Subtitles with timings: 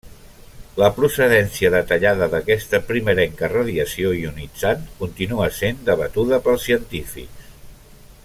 [0.83, 7.53] La procedència detallada d'aquesta primerenca radiació ionitzant continua sent debatuda pels científics.